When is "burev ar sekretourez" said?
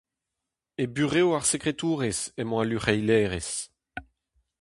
0.95-2.19